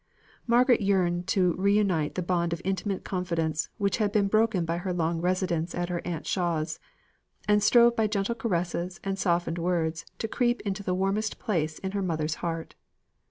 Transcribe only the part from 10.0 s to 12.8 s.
to creep into the warmest place in her mother's heart.